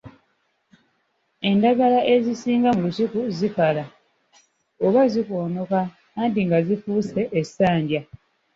[1.49, 3.83] Endagala ezisinga mu lusuku zikala
[4.85, 5.79] oba zikoonoka
[6.21, 8.01] anti nga zifuuse essanja.